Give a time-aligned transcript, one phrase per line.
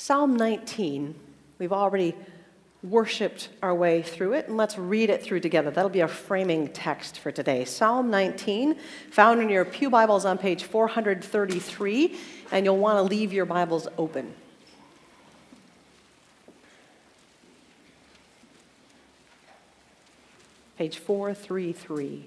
[0.00, 1.14] Psalm 19,
[1.58, 2.14] we've already
[2.82, 5.70] worshiped our way through it, and let's read it through together.
[5.70, 7.66] That'll be our framing text for today.
[7.66, 8.76] Psalm 19,
[9.10, 12.16] found in your Pew Bibles on page 433,
[12.50, 14.32] and you'll want to leave your Bibles open.
[20.78, 22.24] Page 433.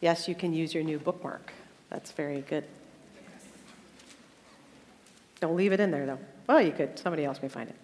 [0.00, 1.52] Yes, you can use your new bookmark.
[1.90, 2.62] That's very good.
[5.42, 6.20] Don't leave it in there, though.
[6.46, 6.96] Well, you could.
[6.96, 7.74] Somebody else may find it.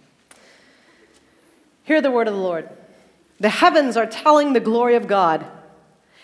[1.83, 2.69] Hear the word of the Lord.
[3.41, 5.45] The heavens are telling the glory of God,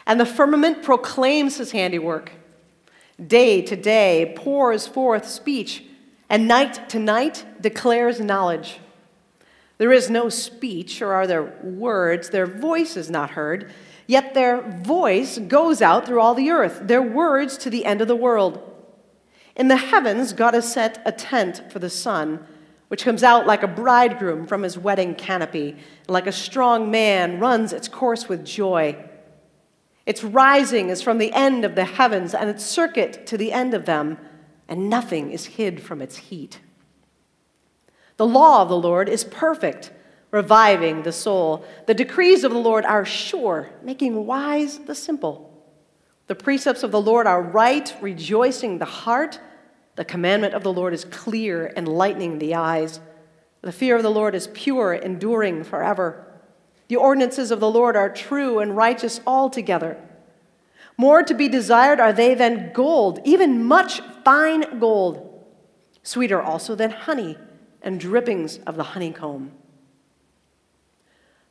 [0.07, 2.31] and the firmament proclaims his handiwork.
[3.21, 5.83] Day to day pours forth speech,
[6.31, 8.79] and night to night declares knowledge.
[9.79, 12.31] There is no speech, or are there words?
[12.31, 13.73] Their voice is not heard,
[14.07, 18.07] yet their voice goes out through all the earth, their words to the end of
[18.07, 18.71] the world.
[19.57, 22.45] In the heavens, God has set a tent for the sun,
[22.89, 27.39] which comes out like a bridegroom from his wedding canopy, and like a strong man
[27.39, 28.97] runs its course with joy.
[30.07, 33.75] Its rising is from the end of the heavens, and its circuit to the end
[33.75, 34.19] of them,
[34.69, 36.61] and nothing is hid from its heat.
[38.17, 39.93] The law of the Lord is perfect,
[40.31, 41.65] reviving the soul.
[41.87, 45.54] The decrees of the Lord are sure, making wise the simple.
[46.27, 49.41] The precepts of the Lord are right, rejoicing the heart.
[49.97, 53.01] The commandment of the Lord is clear, enlightening the eyes.
[53.61, 56.27] The fear of the Lord is pure, enduring forever.
[56.89, 59.99] The ordinances of the Lord are true and righteous altogether.
[60.97, 65.45] More to be desired are they than gold, even much fine gold,
[66.03, 67.37] sweeter also than honey
[67.83, 69.53] and drippings of the honeycomb.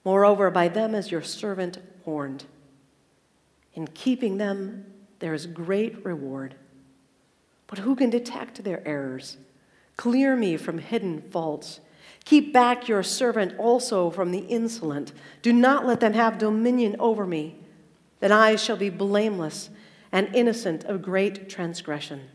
[0.05, 2.45] Moreover, by them is your servant warned.
[3.73, 4.85] In keeping them,
[5.19, 6.55] there is great reward.
[7.67, 9.38] But who can detect their errors?
[9.97, 11.79] Clear me from hidden faults.
[12.25, 15.11] Keep back your servant also from the insolent.
[15.41, 17.55] Do not let them have dominion over me.
[18.19, 19.69] Then I shall be blameless
[20.12, 22.29] and innocent of great transgression.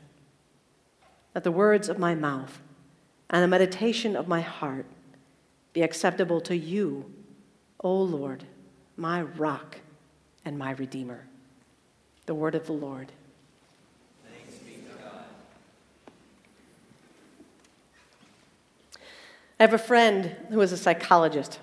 [1.34, 2.60] Let the words of my mouth
[3.30, 4.86] and the meditation of my heart
[5.72, 7.12] be acceptable to you,
[7.80, 8.44] O Lord,
[8.96, 9.78] my rock
[10.48, 11.26] and my Redeemer.
[12.24, 13.12] The word of the Lord.
[19.60, 21.58] I have a friend who is a psychologist.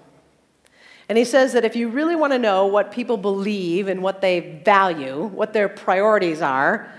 [1.09, 4.22] And he says that if you really want to know what people believe and what
[4.22, 6.94] they value, what their priorities are,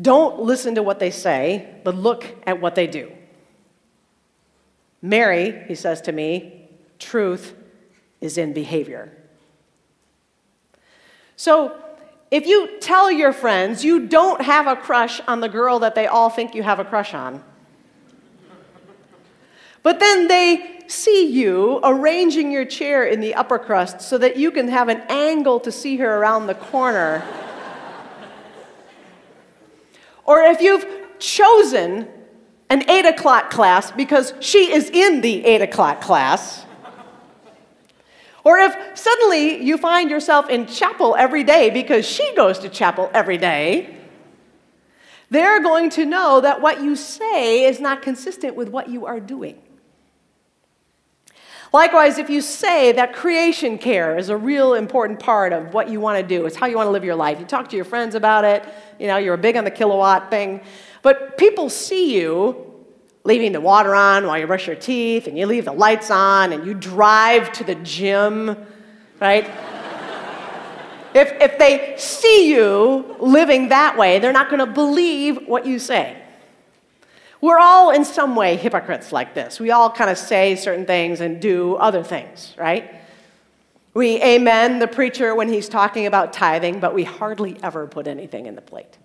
[0.00, 3.12] don't listen to what they say, but look at what they do.
[5.00, 7.54] Mary, he says to me, truth
[8.20, 9.16] is in behavior.
[11.36, 11.76] So,
[12.30, 16.06] if you tell your friends you don't have a crush on the girl that they
[16.06, 17.44] all think you have a crush on,
[19.82, 24.50] but then they see you arranging your chair in the upper crust so that you
[24.50, 27.22] can have an angle to see her around the corner.
[30.24, 30.86] or if you've
[31.18, 32.08] chosen
[32.70, 36.64] an 8 o'clock class because she is in the 8 o'clock class,
[38.44, 43.10] or if suddenly you find yourself in chapel every day because she goes to chapel
[43.14, 43.96] every day,
[45.30, 49.18] they're going to know that what you say is not consistent with what you are
[49.18, 49.60] doing.
[51.72, 55.98] Likewise, if you say that creation care is a real important part of what you
[55.98, 57.40] want to do, it's how you want to live your life.
[57.40, 58.62] You talk to your friends about it,
[59.00, 60.60] you know, you're big on the kilowatt thing,
[61.02, 62.73] but people see you
[63.24, 66.52] leaving the water on while you brush your teeth, and you leave the lights on,
[66.52, 68.56] and you drive to the gym,
[69.20, 69.44] right?
[71.14, 75.78] if, if they see you living that way, they're not going to believe what you
[75.78, 76.20] say.
[77.40, 79.60] We're all in some way hypocrites like this.
[79.60, 82.94] We all kind of say certain things and do other things, right?
[83.92, 88.46] We amen the preacher when he's talking about tithing, but we hardly ever put anything
[88.46, 88.98] in the plate.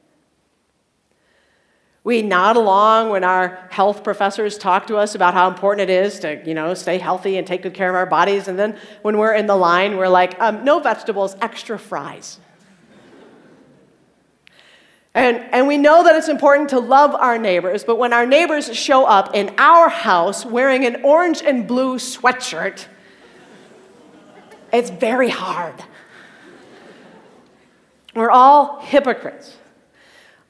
[2.03, 6.19] We nod along when our health professors talk to us about how important it is
[6.21, 8.47] to, you know, stay healthy and take good care of our bodies.
[8.47, 12.39] And then when we're in the line, we're like, um, no vegetables, extra fries.
[15.13, 18.74] And, and we know that it's important to love our neighbors, but when our neighbors
[18.75, 22.85] show up in our house wearing an orange and blue sweatshirt,
[24.71, 25.75] it's very hard.
[28.15, 29.58] We're all hypocrites.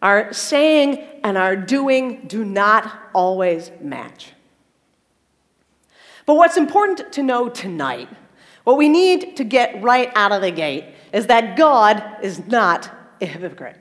[0.02, 4.34] Our saying and our doing do not always match.
[6.26, 8.08] But what's important to know tonight,
[8.64, 12.92] what we need to get right out of the gate, is that God is not
[13.20, 13.78] a hypocrite.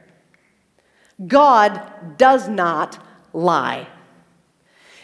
[1.26, 3.86] God does not lie.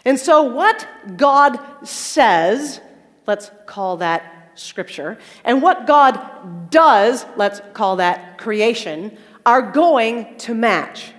[0.05, 2.81] And so, what God says,
[3.27, 10.55] let's call that scripture, and what God does, let's call that creation, are going to
[10.55, 11.12] match.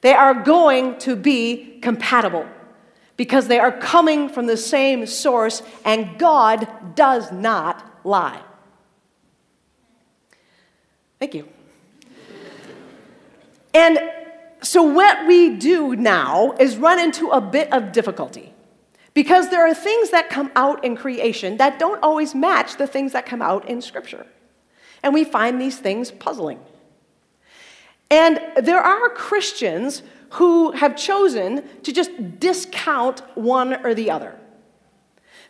[0.00, 2.46] They are going to be compatible
[3.16, 8.40] because they are coming from the same source, and God does not lie.
[11.18, 11.48] Thank you.
[13.72, 13.98] and
[14.62, 18.52] so, what we do now is run into a bit of difficulty
[19.14, 23.12] because there are things that come out in creation that don't always match the things
[23.12, 24.26] that come out in Scripture.
[25.02, 26.58] And we find these things puzzling.
[28.10, 34.38] And there are Christians who have chosen to just discount one or the other.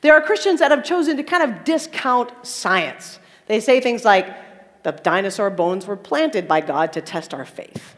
[0.03, 3.19] There are Christians that have chosen to kind of discount science.
[3.47, 7.97] They say things like, the dinosaur bones were planted by God to test our faith.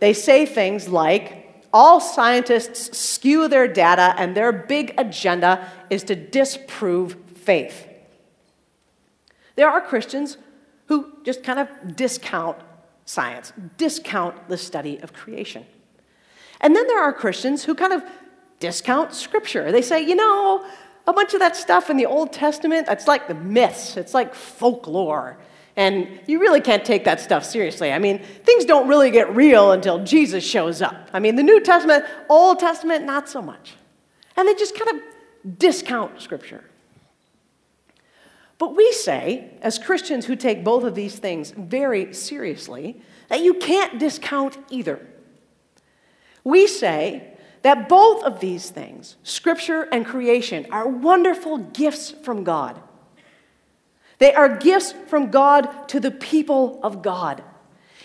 [0.00, 6.16] They say things like, all scientists skew their data and their big agenda is to
[6.16, 7.86] disprove faith.
[9.54, 10.38] There are Christians
[10.86, 12.58] who just kind of discount
[13.12, 15.66] science, discount the study of creation.
[16.60, 18.02] And then there are Christians who kind of
[18.58, 19.70] discount scripture.
[19.70, 20.64] They say, you know,
[21.06, 24.34] a bunch of that stuff in the Old Testament, that's like the myths, it's like
[24.34, 25.36] folklore.
[25.76, 27.92] And you really can't take that stuff seriously.
[27.92, 31.08] I mean, things don't really get real until Jesus shows up.
[31.12, 33.74] I mean, the New Testament, Old Testament, not so much.
[34.36, 36.62] And they just kind of discount scripture.
[38.62, 43.54] But we say, as Christians who take both of these things very seriously, that you
[43.54, 45.04] can't discount either.
[46.44, 52.80] We say that both of these things, Scripture and creation, are wonderful gifts from God.
[54.18, 57.42] They are gifts from God to the people of God.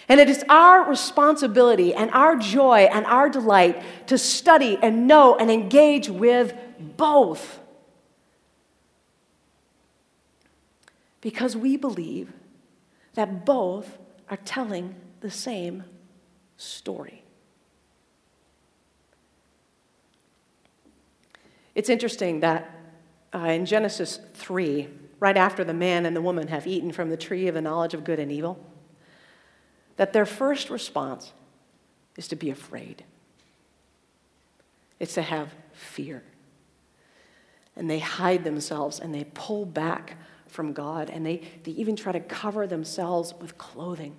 [0.09, 5.35] And it is our responsibility and our joy and our delight to study and know
[5.35, 7.59] and engage with both.
[11.27, 12.31] Because we believe
[13.15, 13.97] that both
[14.29, 15.83] are telling the same
[16.55, 17.21] story.
[21.75, 22.73] It's interesting that
[23.35, 24.87] uh, in Genesis 3,
[25.19, 27.93] right after the man and the woman have eaten from the tree of the knowledge
[27.93, 28.65] of good and evil,
[29.97, 31.33] that their first response
[32.15, 33.03] is to be afraid.
[34.97, 36.23] It's to have fear.
[37.75, 40.15] And they hide themselves and they pull back
[40.47, 44.15] from God, and they, they even try to cover themselves with clothing.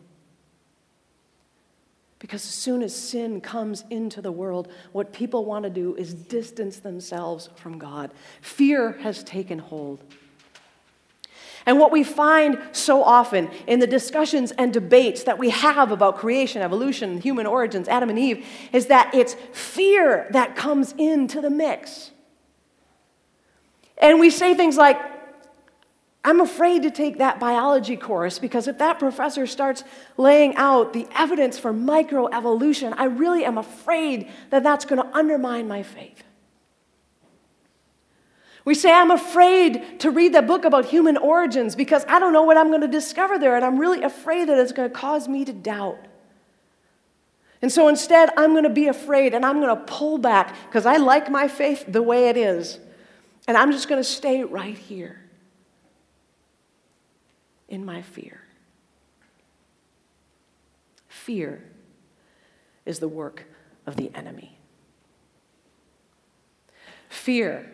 [2.19, 6.15] Because as soon as sin comes into the world, what people want to do is
[6.15, 8.11] distance themselves from God.
[8.41, 10.03] Fear has taken hold.
[11.65, 16.17] And what we find so often in the discussions and debates that we have about
[16.17, 21.51] creation, evolution, human origins, Adam and Eve, is that it's fear that comes into the
[21.51, 22.11] mix.
[23.99, 24.99] And we say things like,
[26.29, 29.83] I'm afraid to take that biology course because if that professor starts
[30.19, 35.67] laying out the evidence for microevolution, I really am afraid that that's going to undermine
[35.69, 36.23] my faith.
[38.67, 42.43] We say, I'm afraid to read that book about human origins because I don't know
[42.43, 45.29] what I'm going to discover there, and I'm really afraid that it's going to cause
[45.29, 45.99] me to doubt.
[47.63, 50.85] And so instead, I'm going to be afraid and I'm going to pull back because
[50.85, 52.79] I like my faith the way it is.
[53.47, 55.23] And I'm just going to stay right here
[57.69, 58.41] in my fear.
[61.08, 61.63] Fear
[62.87, 63.46] is the work
[63.87, 64.58] of the enemy.
[67.08, 67.70] Fear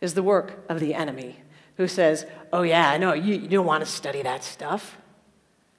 [0.00, 1.40] is the work of the enemy
[1.76, 4.98] who says, Oh, yeah, I know, you, you don't want to study that stuff.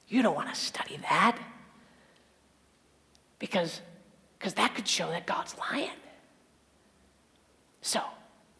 [0.07, 1.37] You don't want to study that.
[3.37, 3.81] Because
[4.39, 5.89] because that could show that God's lying.
[7.81, 8.01] So,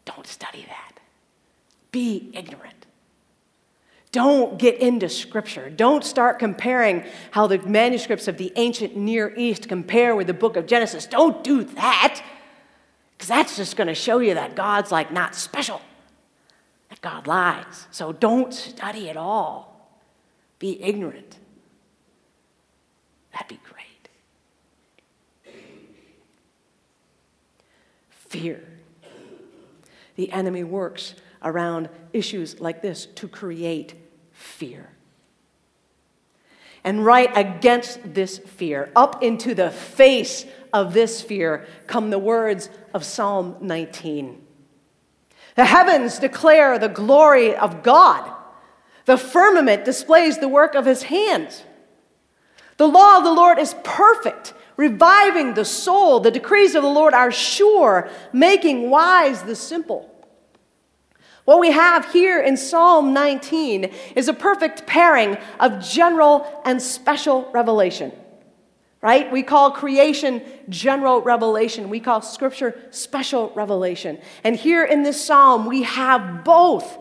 [0.04, 1.00] don't study that.
[1.90, 2.86] Be ignorant.
[4.12, 5.70] Don't get into scripture.
[5.70, 10.56] Don't start comparing how the manuscripts of the ancient Near East compare with the book
[10.56, 11.06] of Genesis.
[11.06, 12.20] Don't do that,
[13.12, 15.80] because that's just going to show you that God's like not special,
[16.88, 17.86] that God lies.
[17.92, 19.90] So don't study at all.
[20.58, 21.38] Be ignorant.
[23.32, 24.08] That'd be great.
[28.10, 28.60] Fear.
[30.16, 33.94] The enemy works around issues like this to create
[34.50, 34.90] fear.
[36.82, 42.70] And right against this fear, up into the face of this fear, come the words
[42.94, 44.40] of Psalm 19.
[45.56, 48.30] The heavens declare the glory of God,
[49.04, 51.64] the firmament displays the work of his hands.
[52.76, 56.20] The law of the Lord is perfect, reviving the soul.
[56.20, 60.09] The decrees of the Lord are sure, making wise the simple.
[61.50, 67.50] What we have here in Psalm 19 is a perfect pairing of general and special
[67.50, 68.12] revelation.
[69.00, 69.32] Right?
[69.32, 71.90] We call creation general revelation.
[71.90, 74.20] We call scripture special revelation.
[74.44, 76.96] And here in this psalm, we have both.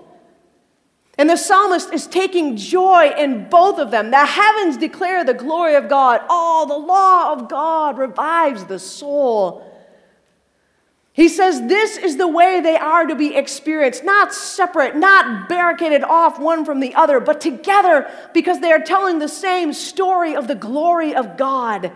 [1.19, 4.09] And the psalmist is taking joy in both of them.
[4.09, 6.21] The heavens declare the glory of God.
[6.27, 9.68] Oh, the law of God revives the soul.
[11.19, 16.01] He says this is the way they are to be experienced, not separate, not barricaded
[16.01, 20.47] off one from the other, but together because they are telling the same story of
[20.47, 21.91] the glory of God.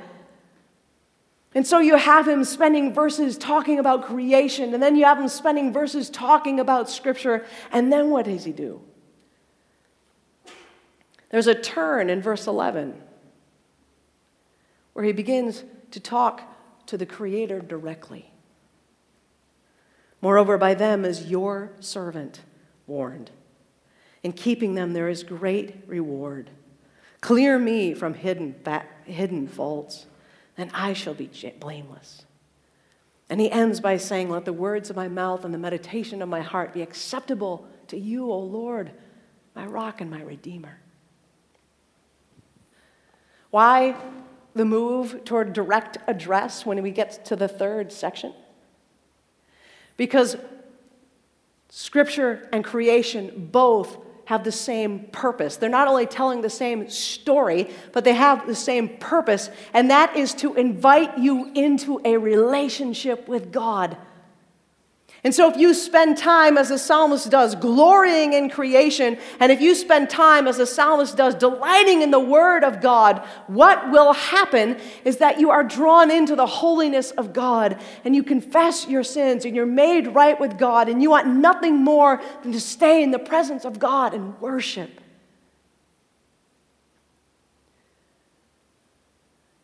[1.55, 5.29] And so you have him spending verses talking about creation, and then you have him
[5.29, 8.81] spending verses talking about Scripture, and then what does he do?
[11.29, 13.01] There's a turn in verse 11
[14.91, 16.41] where he begins to talk
[16.87, 18.32] to the Creator directly.
[20.23, 22.39] Moreover, by them is your servant
[22.87, 23.29] warned.
[24.23, 26.49] In keeping them, there is great reward.
[27.19, 28.55] Clear me from hidden,
[29.03, 30.05] hidden faults,
[30.57, 32.23] and I shall be blameless.
[33.29, 36.29] And he ends by saying, Let the words of my mouth and the meditation of
[36.29, 38.91] my heart be acceptable to you, O Lord,
[39.57, 40.79] my rock and my redeemer.
[43.49, 43.97] Why
[44.55, 48.33] the move toward direct address when we get to the third section?
[49.97, 50.35] Because
[51.69, 55.57] Scripture and creation both have the same purpose.
[55.57, 60.15] They're not only telling the same story, but they have the same purpose, and that
[60.15, 63.97] is to invite you into a relationship with God.
[65.25, 69.61] And so, if you spend time, as the psalmist does, glorying in creation, and if
[69.61, 74.11] you spend time, as the psalmist does, delighting in the word of God, what will
[74.11, 79.03] happen is that you are drawn into the holiness of God, and you confess your
[79.03, 83.01] sins, and you're made right with God, and you want nothing more than to stay
[83.01, 84.99] in the presence of God and worship.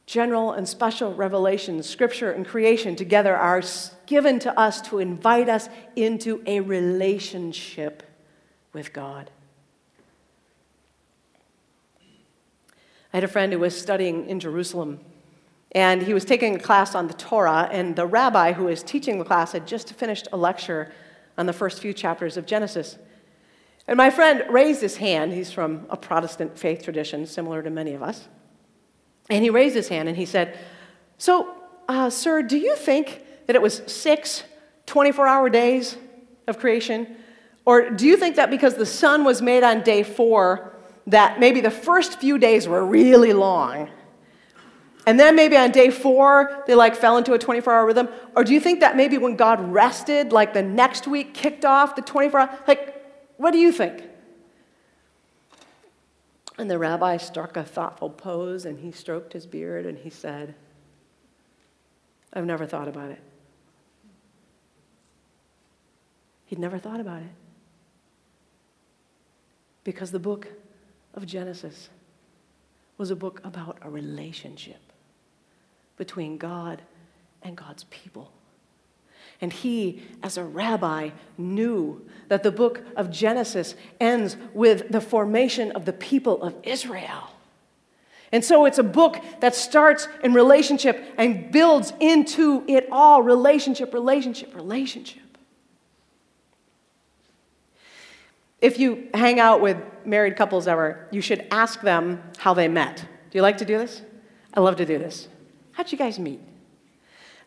[0.09, 3.61] General and special revelations, scripture and creation together are
[4.07, 8.01] given to us to invite us into a relationship
[8.73, 9.29] with God.
[13.13, 14.99] I had a friend who was studying in Jerusalem,
[15.73, 19.19] and he was taking a class on the Torah, and the rabbi who was teaching
[19.19, 20.91] the class had just finished a lecture
[21.37, 22.97] on the first few chapters of Genesis.
[23.87, 25.33] And my friend raised his hand.
[25.33, 28.27] He's from a Protestant faith tradition, similar to many of us.
[29.29, 30.57] And he raised his hand and he said,
[31.17, 31.55] So,
[31.87, 34.43] uh, sir, do you think that it was six
[34.85, 35.97] 24 hour days
[36.47, 37.15] of creation?
[37.65, 40.73] Or do you think that because the sun was made on day four,
[41.07, 43.89] that maybe the first few days were really long?
[45.05, 48.09] And then maybe on day four, they like fell into a 24 hour rhythm?
[48.35, 51.95] Or do you think that maybe when God rested, like the next week kicked off
[51.95, 52.59] the 24 hour?
[52.67, 52.95] Like,
[53.37, 54.03] what do you think?
[56.59, 60.55] And the rabbi struck a thoughtful pose and he stroked his beard and he said,
[62.33, 63.21] I've never thought about it.
[66.47, 67.31] He'd never thought about it.
[69.85, 70.49] Because the book
[71.13, 71.87] of Genesis
[72.97, 74.81] was a book about a relationship
[75.95, 76.81] between God
[77.41, 78.33] and God's people.
[79.41, 85.71] And he, as a rabbi, knew that the book of Genesis ends with the formation
[85.71, 87.31] of the people of Israel.
[88.31, 93.93] And so it's a book that starts in relationship and builds into it all relationship,
[93.93, 95.23] relationship, relationship.
[98.61, 102.97] If you hang out with married couples ever, you should ask them how they met.
[102.97, 104.01] Do you like to do this?
[104.53, 105.27] I love to do this.
[105.71, 106.41] How'd you guys meet?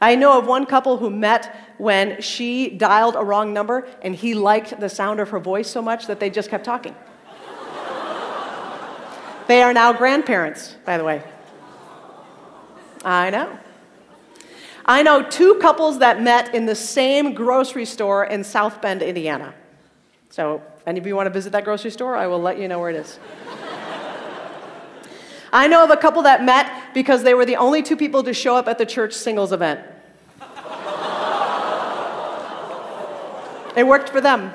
[0.03, 4.35] I know of one couple who met when she dialed a wrong number and he
[4.35, 6.97] liked the sound of her voice so much that they just kept talking.
[9.47, 11.23] they are now grandparents, by the way.
[13.05, 13.57] I know.
[14.85, 19.55] I know two couples that met in the same grocery store in South Bend, Indiana.
[20.31, 22.17] So, any of you want to visit that grocery store?
[22.17, 23.21] I will let you know where it is.
[25.53, 28.33] I know of a couple that met because they were the only two people to
[28.33, 29.92] show up at the church singles event.
[33.77, 34.53] It worked for them.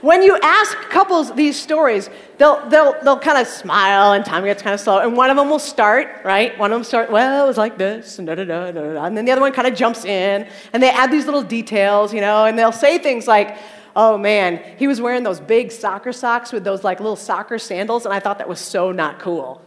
[0.00, 4.62] When you ask couples these stories, they'll, they'll, they'll kind of smile and time gets
[4.62, 5.00] kind of slow.
[5.00, 6.56] And one of them will start, right?
[6.56, 9.04] One of them start, well, it was like this, and da da da da da.
[9.04, 12.14] And then the other one kind of jumps in, and they add these little details,
[12.14, 13.56] you know, and they'll say things like,
[13.96, 18.04] oh man, he was wearing those big soccer socks with those like little soccer sandals,
[18.04, 19.60] and I thought that was so not cool,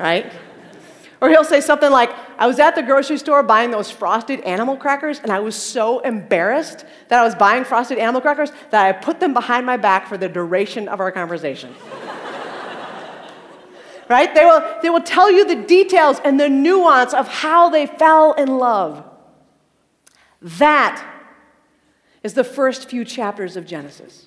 [0.00, 0.32] right?
[1.20, 4.76] Or he'll say something like, I was at the grocery store buying those frosted animal
[4.76, 8.92] crackers, and I was so embarrassed that I was buying frosted animal crackers that I
[8.92, 11.74] put them behind my back for the duration of our conversation.
[14.08, 14.34] right?
[14.34, 18.34] They will, they will tell you the details and the nuance of how they fell
[18.34, 19.04] in love.
[20.42, 21.02] That
[22.22, 24.26] is the first few chapters of Genesis.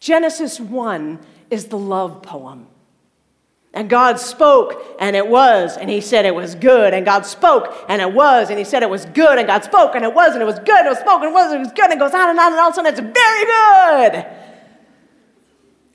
[0.00, 2.66] Genesis 1 is the love poem.
[3.74, 6.92] And God spoke, and it was, and He said it was good.
[6.92, 9.38] And God spoke, and it was, and He said it was good.
[9.38, 10.76] And God spoke, and it was, and it was good.
[10.76, 11.84] And it was spoken, and it was, and it was good.
[11.84, 14.26] And it goes on and on, and all of a sudden it's very good.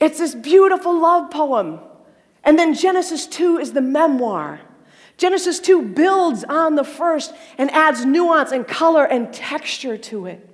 [0.00, 1.80] It's this beautiful love poem.
[2.42, 4.60] And then Genesis 2 is the memoir.
[5.16, 10.48] Genesis 2 builds on the first and adds nuance and color and texture to it.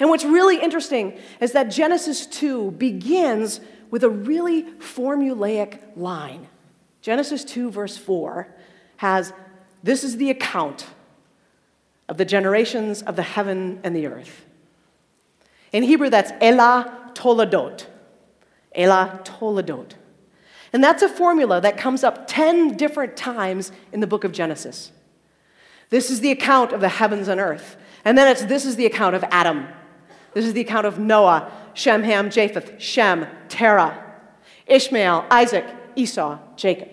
[0.00, 3.60] And what's really interesting is that Genesis 2 begins
[3.92, 6.48] with a really formulaic line.
[7.02, 8.48] Genesis 2, verse 4,
[8.96, 9.32] has
[9.84, 10.86] this is the account
[12.08, 14.44] of the generations of the heaven and the earth.
[15.72, 17.86] In Hebrew, that's Eleh Toledot.
[18.74, 19.92] Eleh Toledot.
[20.72, 24.90] And that's a formula that comes up 10 different times in the book of Genesis.
[25.90, 27.76] This is the account of the heavens and earth.
[28.06, 29.68] And then it's this is the account of Adam.
[30.32, 34.02] This is the account of Noah, Shem, Ham, Japheth, Shem, Terah,
[34.66, 36.88] Ishmael, Isaac, Esau, Jacob.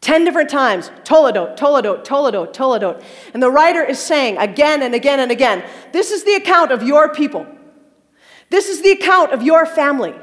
[0.00, 3.04] Ten different times, Toledot, Toledot, Toledot, Toledot.
[3.34, 6.82] And the writer is saying again and again and again this is the account of
[6.82, 7.46] your people.
[8.48, 10.14] This is the account of your family.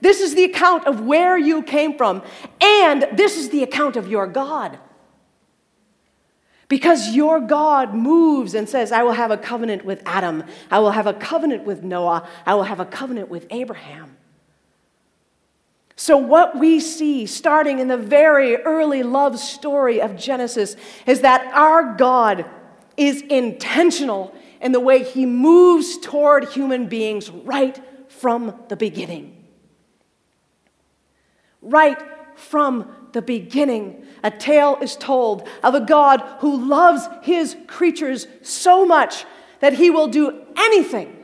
[0.00, 2.22] This is the account of where you came from.
[2.60, 4.78] And this is the account of your God.
[6.68, 10.90] Because your God moves and says, I will have a covenant with Adam, I will
[10.90, 14.16] have a covenant with Noah, I will have a covenant with Abraham.
[15.98, 21.46] So, what we see starting in the very early love story of Genesis is that
[21.54, 22.44] our God
[22.98, 29.44] is intentional in the way he moves toward human beings right from the beginning.
[31.62, 31.98] Right
[32.34, 38.84] from the beginning, a tale is told of a God who loves his creatures so
[38.84, 39.24] much
[39.60, 41.16] that he will do anything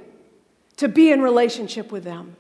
[0.78, 2.34] to be in relationship with them.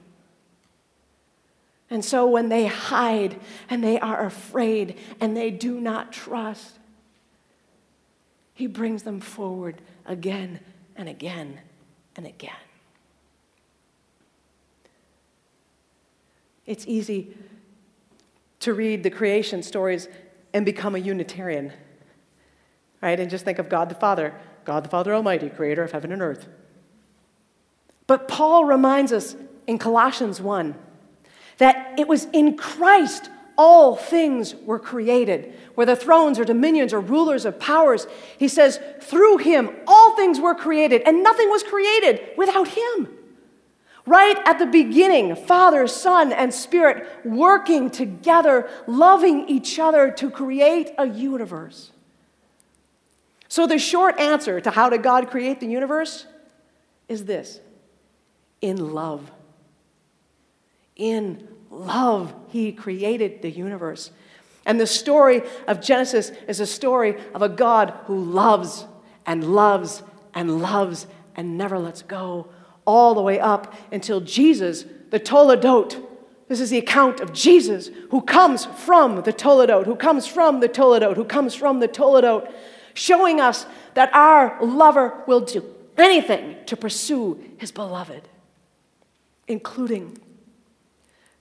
[1.90, 3.38] And so when they hide
[3.68, 6.78] and they are afraid and they do not trust,
[8.54, 10.60] he brings them forward again
[10.96, 11.60] and again
[12.16, 12.56] and again.
[16.64, 17.34] It's easy
[18.62, 20.08] to read the creation stories
[20.52, 21.72] and become a Unitarian,
[23.00, 23.18] right?
[23.18, 26.22] And just think of God the Father, God the Father Almighty, creator of heaven and
[26.22, 26.48] earth.
[28.06, 30.74] But Paul reminds us in Colossians 1
[31.58, 37.44] that it was in Christ all things were created, whether thrones or dominions or rulers
[37.44, 38.06] or powers.
[38.38, 43.08] He says, through him all things were created, and nothing was created without him.
[44.04, 50.90] Right at the beginning, Father, Son, and Spirit working together, loving each other to create
[50.98, 51.92] a universe.
[53.48, 56.26] So, the short answer to how did God create the universe
[57.08, 57.60] is this
[58.60, 59.30] in love.
[60.96, 64.10] In love, He created the universe.
[64.64, 68.86] And the story of Genesis is a story of a God who loves
[69.26, 70.02] and loves
[70.34, 72.48] and loves and never lets go
[72.86, 76.02] all the way up until Jesus, the Toledot.
[76.48, 80.68] This is the account of Jesus who comes from the Toledot, who comes from the
[80.68, 82.52] Toledot, who comes from the Toledot,
[82.94, 85.64] showing us that our lover will do
[85.96, 88.28] anything to pursue his beloved,
[89.48, 90.18] including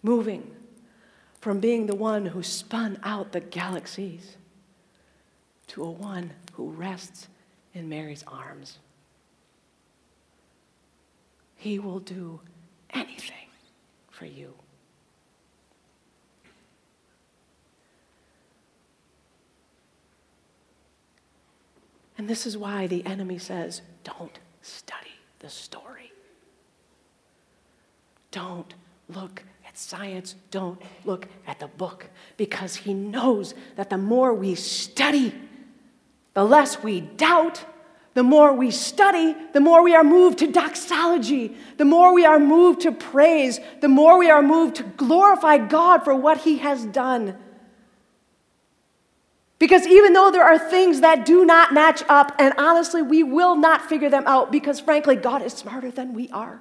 [0.04, 0.56] moving
[1.40, 4.38] from being the one who spun out the galaxies
[5.68, 7.28] to a one who rests
[7.74, 8.78] in Mary's arms.
[11.62, 12.40] He will do
[12.90, 13.48] anything
[14.10, 14.56] for you.
[22.18, 26.12] And this is why the enemy says, don't study the story.
[28.32, 28.74] Don't
[29.08, 34.56] look at science, don't look at the book, because he knows that the more we
[34.56, 35.32] study,
[36.34, 37.66] the less we doubt,
[38.14, 42.40] the more we study, the more we are moved to doxology, the more we are
[42.40, 46.86] moved to praise, the more we are moved to glorify God for what He has
[46.86, 47.38] done.
[49.60, 53.56] Because even though there are things that do not match up, and honestly, we will
[53.56, 56.60] not figure them out because, frankly, God is smarter than we are.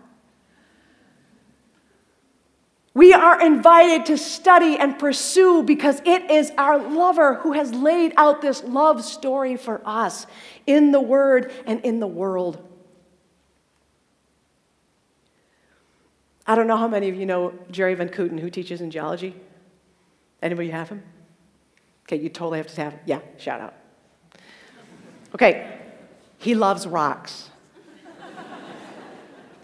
[3.01, 8.13] We are invited to study and pursue because it is our lover who has laid
[8.19, 10.27] out this love story for us
[10.67, 12.63] in the Word and in the world.
[16.47, 19.35] I don't know how many of you know Jerry Van Kooten, who teaches in geology.
[20.43, 21.03] Anybody have him?
[22.07, 23.01] Okay, you totally have to have, him.
[23.07, 23.75] yeah, shout out.
[25.35, 25.79] Okay,
[26.37, 27.50] he loves rocks.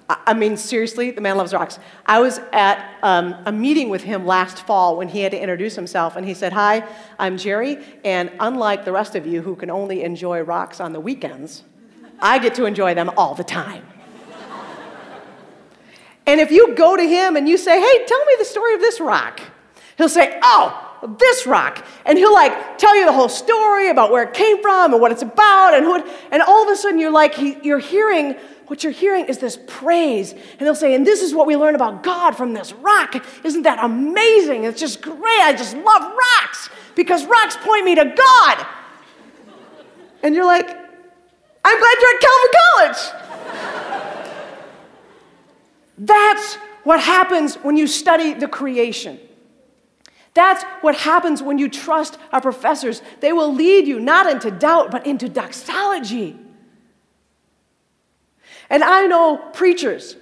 [0.08, 1.80] I mean, seriously, the man loves rocks.
[2.04, 5.74] I was at um, a meeting with him last fall when he had to introduce
[5.74, 6.86] himself, and he said, Hi,
[7.18, 11.00] I'm Jerry, and unlike the rest of you who can only enjoy rocks on the
[11.00, 11.64] weekends,
[12.20, 13.84] I get to enjoy them all the time.
[16.26, 18.80] and if you go to him and you say, Hey, tell me the story of
[18.80, 19.40] this rock,
[19.98, 20.86] he'll say, Oh,
[21.18, 21.84] this rock.
[22.04, 25.10] And he'll like tell you the whole story about where it came from and what
[25.10, 28.36] it's about and who it, and all of a sudden you're like, he, you're hearing
[28.66, 30.32] what you're hearing is this praise.
[30.32, 33.14] And they'll say, and this is what we learn about God from this rock.
[33.44, 34.64] Isn't that amazing?
[34.64, 35.40] It's just great.
[35.40, 38.66] I just love rocks because rocks point me to God.
[40.22, 42.98] And you're like, I'm glad you're at Calvin College.
[45.98, 49.18] That's what happens when you study the creation.
[50.34, 53.00] That's what happens when you trust our professors.
[53.20, 56.36] They will lead you not into doubt, but into doxology.
[58.70, 60.16] And I know preachers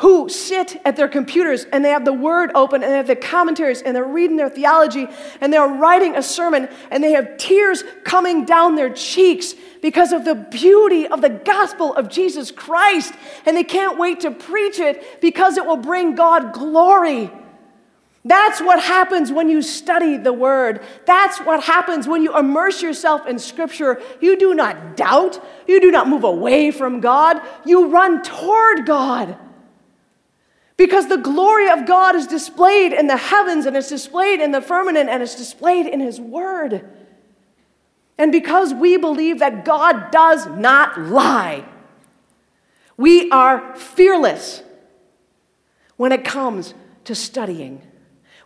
[0.00, 3.14] who sit at their computers and they have the word open and they have the
[3.14, 5.06] commentaries and they're reading their theology
[5.42, 10.24] and they're writing a sermon and they have tears coming down their cheeks because of
[10.24, 13.12] the beauty of the gospel of Jesus Christ.
[13.44, 17.30] And they can't wait to preach it because it will bring God glory.
[18.24, 20.82] That's what happens when you study the Word.
[21.06, 24.00] That's what happens when you immerse yourself in Scripture.
[24.20, 29.38] You do not doubt, you do not move away from God, you run toward God.
[30.76, 34.62] Because the glory of God is displayed in the heavens and it's displayed in the
[34.62, 36.86] firmament and it's displayed in His Word.
[38.18, 41.64] And because we believe that God does not lie,
[42.98, 44.62] we are fearless
[45.96, 47.80] when it comes to studying.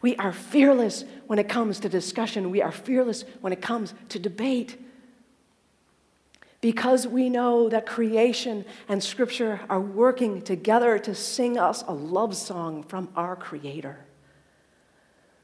[0.04, 2.50] We are fearless when it comes to discussion.
[2.50, 4.78] We are fearless when it comes to debate.
[6.60, 12.36] Because we know that creation and Scripture are working together to sing us a love
[12.36, 13.98] song from our Creator.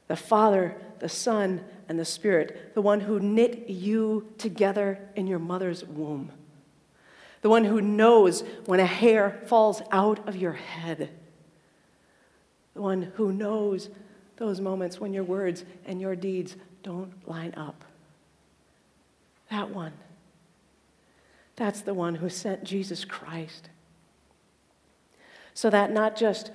[0.07, 5.39] The Father, the Son, and the Spirit, the one who knit you together in your
[5.39, 6.31] mother's womb,
[7.41, 11.09] the one who knows when a hair falls out of your head,
[12.75, 13.89] the one who knows
[14.41, 17.85] those moments when your words and your deeds don't line up.
[19.51, 19.93] That one.
[21.55, 23.69] That's the one who sent Jesus Christ.
[25.53, 26.51] So that not just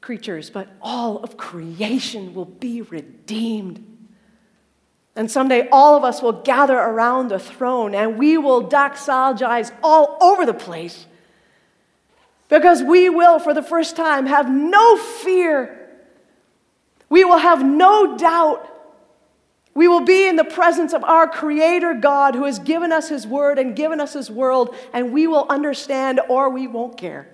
[0.00, 3.84] creatures, but all of creation will be redeemed.
[5.14, 10.16] And someday all of us will gather around the throne and we will doxologize all
[10.22, 11.04] over the place.
[12.48, 15.77] Because we will, for the first time, have no fear
[17.08, 18.74] we will have no doubt.
[19.74, 23.26] We will be in the presence of our Creator God who has given us His
[23.26, 27.28] Word and given us His world, and we will understand or we won't care.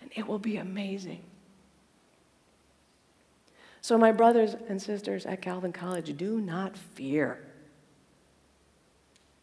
[0.00, 1.22] And it will be amazing.
[3.80, 7.38] So, my brothers and sisters at Calvin College, do not fear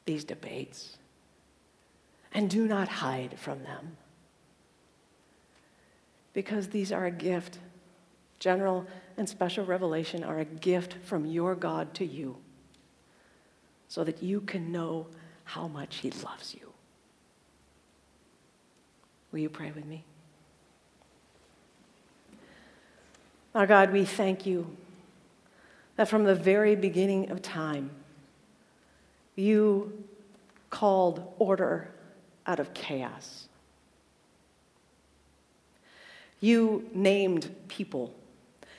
[0.06, 0.98] these debates
[2.34, 3.98] and do not hide from them
[6.36, 7.58] because these are a gift.
[8.38, 8.86] General
[9.18, 12.38] and special revelation are a gift from your God to you
[13.88, 15.08] so that you can know
[15.46, 16.74] how much He loves you.
[19.32, 20.04] Will you pray with me?
[23.56, 24.76] Our God, we thank you
[25.96, 27.90] that from the very beginning of time,
[29.38, 30.04] you
[30.70, 31.90] called order
[32.46, 33.45] out of chaos.
[36.40, 38.14] You named people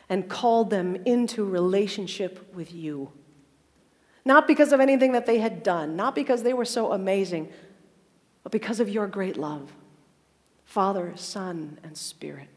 [0.08, 3.10] and called them into relationship with you.
[4.24, 7.50] Not because of anything that they had done, not because they were so amazing,
[8.42, 9.72] but because of your great love
[10.64, 12.48] Father, Son, and Spirit.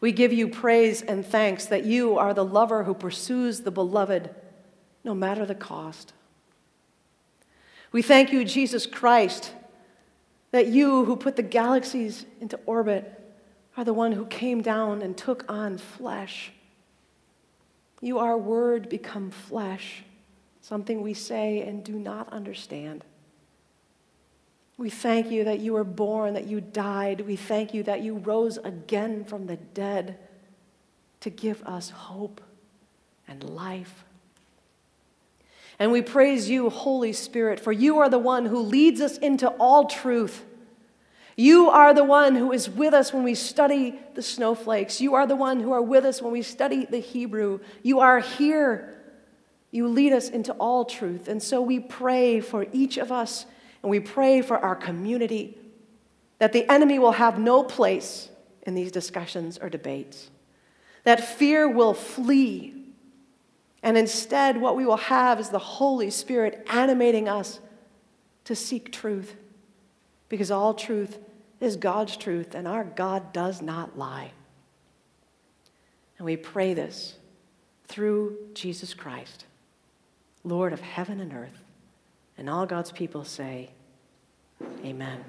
[0.00, 4.30] We give you praise and thanks that you are the lover who pursues the beloved
[5.04, 6.12] no matter the cost.
[7.92, 9.52] We thank you, Jesus Christ
[10.50, 13.16] that you, who put the galaxies into orbit,
[13.76, 16.52] are the one who came down and took on flesh.
[18.00, 20.02] You are word become flesh,
[20.60, 23.04] something we say and do not understand.
[24.76, 27.20] We thank you that you were born, that you died.
[27.20, 30.18] We thank you that you rose again from the dead
[31.20, 32.40] to give us hope
[33.28, 34.04] and life.
[35.80, 39.48] And we praise you, Holy Spirit, for you are the one who leads us into
[39.48, 40.44] all truth.
[41.36, 45.00] You are the one who is with us when we study the snowflakes.
[45.00, 47.60] You are the one who are with us when we study the Hebrew.
[47.82, 49.00] You are here.
[49.70, 51.28] You lead us into all truth.
[51.28, 53.46] And so we pray for each of us
[53.82, 55.56] and we pray for our community
[56.40, 58.28] that the enemy will have no place
[58.64, 60.30] in these discussions or debates,
[61.04, 62.79] that fear will flee.
[63.82, 67.60] And instead, what we will have is the Holy Spirit animating us
[68.44, 69.36] to seek truth,
[70.28, 71.18] because all truth
[71.60, 74.32] is God's truth, and our God does not lie.
[76.18, 77.16] And we pray this
[77.86, 79.46] through Jesus Christ,
[80.44, 81.64] Lord of heaven and earth.
[82.36, 83.70] And all God's people say,
[84.84, 85.24] Amen.